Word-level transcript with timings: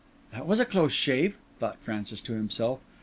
"That 0.31 0.47
was 0.47 0.59
a 0.59 0.65
close 0.65 0.93
shave," 0.93 1.37
thought 1.59 1.77
Francis 1.79 2.21
to 2.21 2.33
himself. 2.33 2.79